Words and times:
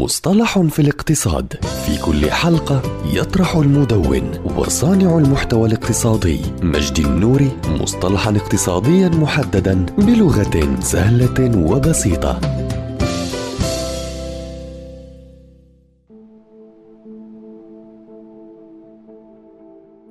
مصطلح 0.00 0.58
في 0.58 0.78
الاقتصاد. 0.78 1.52
في 1.86 1.98
كل 2.02 2.30
حلقة 2.30 2.82
يطرح 3.12 3.56
المدون 3.56 4.30
وصانع 4.56 5.18
المحتوى 5.18 5.68
الاقتصادي 5.68 6.40
مجدي 6.62 7.02
النوري 7.02 7.50
مصطلحا 7.80 8.36
اقتصاديا 8.36 9.08
محددا 9.08 9.86
بلغة 9.98 10.80
سهلة 10.80 11.70
وبسيطة. 11.70 12.40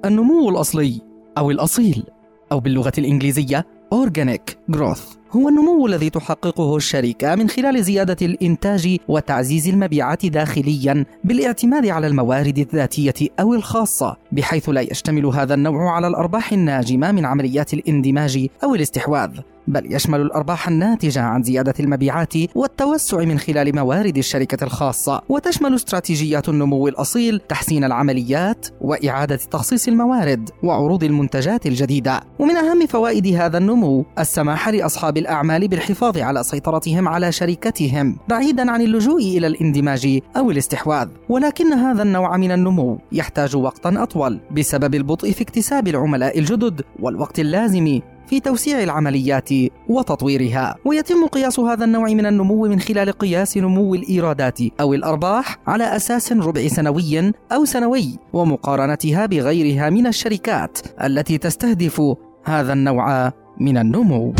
النمو 0.05 0.49
الأصلي 0.49 1.01
أو 1.37 1.51
الأصيل 1.51 2.03
أو 2.51 2.59
باللغة 2.59 2.93
الإنجليزية 2.97 3.65
Organic 3.93 4.75
Growth 4.75 5.24
هو 5.35 5.49
النمو 5.49 5.87
الذي 5.87 6.09
تحققه 6.09 6.77
الشركة 6.77 7.35
من 7.35 7.49
خلال 7.49 7.83
زيادة 7.83 8.25
الإنتاج 8.25 8.97
وتعزيز 9.07 9.67
المبيعات 9.67 10.25
داخليا 10.25 11.05
بالاعتماد 11.23 11.87
على 11.87 12.07
الموارد 12.07 12.57
الذاتية 12.57 13.29
أو 13.39 13.53
الخاصة 13.53 14.17
بحيث 14.31 14.69
لا 14.69 14.81
يشتمل 14.81 15.25
هذا 15.25 15.53
النوع 15.53 15.95
على 15.95 16.07
الأرباح 16.07 16.51
الناجمة 16.51 17.11
من 17.11 17.25
عمليات 17.25 17.73
الاندماج 17.73 18.47
أو 18.63 18.75
الاستحواذ. 18.75 19.39
بل 19.67 19.93
يشمل 19.93 20.21
الأرباح 20.21 20.67
الناتجة 20.67 21.21
عن 21.21 21.43
زيادة 21.43 21.73
المبيعات 21.79 22.33
والتوسع 22.55 23.17
من 23.17 23.39
خلال 23.39 23.75
موارد 23.75 24.17
الشركة 24.17 24.63
الخاصة 24.63 25.21
وتشمل 25.29 25.75
استراتيجيات 25.75 26.49
النمو 26.49 26.87
الأصيل 26.87 27.41
تحسين 27.49 27.83
العمليات 27.83 28.67
وإعادة 28.81 29.35
تخصيص 29.35 29.87
الموارد 29.87 30.49
وعروض 30.63 31.03
المنتجات 31.03 31.65
الجديدة. 31.65 32.21
ومن 32.39 32.55
أهم 32.55 32.85
فوائد 32.87 33.27
هذا 33.27 33.57
النمو 33.57 34.05
السماح 34.19 34.69
لأصحاب 34.69 35.17
الأعمال 35.17 35.67
بالحفاظ 35.67 36.17
على 36.17 36.43
سيطرتهم 36.43 37.07
على 37.07 37.31
شركتهم 37.31 38.17
بعيدا 38.29 38.71
عن 38.71 38.81
اللجوء 38.81 39.21
إلى 39.21 39.47
الاندماج 39.47 40.19
أو 40.37 40.51
الاستحواذ. 40.51 41.07
ولكن 41.29 41.73
هذا 41.73 42.03
النوع 42.03 42.37
من 42.37 42.51
النمو 42.51 42.99
يحتاج 43.11 43.55
وقتا 43.55 44.03
أطول 44.03 44.39
بسبب 44.51 44.95
البطء 44.95 45.31
في 45.31 45.41
اكتساب 45.41 45.87
العملاء 45.87 46.39
الجدد 46.39 46.81
والوقت 46.99 47.39
اللازم 47.39 47.99
في 48.29 48.39
توسيع 48.39 48.83
العمليات 48.83 49.49
وتطويرها. 49.89 50.75
ويتم 50.85 51.27
قياس 51.27 51.59
هذا 51.59 51.85
النوع 51.85 52.09
من 52.09 52.25
النمو 52.25 52.67
من 52.67 52.79
خلال 52.79 53.11
قياس 53.11 53.57
نمو 53.57 53.95
الإيرادات 53.95 54.59
أو 54.79 54.93
الأرباح 54.93 55.57
على 55.67 55.95
أساس 55.95 56.31
ربع 56.31 56.67
سنوي 56.67 57.33
أو 57.51 57.65
سنوي 57.65 58.19
ومقارنتها 58.33 59.25
بغيرها 59.25 59.89
من 59.89 60.07
الشركات 60.07 60.77
التي 61.03 61.37
تستهدف 61.37 62.01
هذا 62.43 62.73
النوع 62.73 63.31
من 63.59 63.77
النمو. 63.77 64.33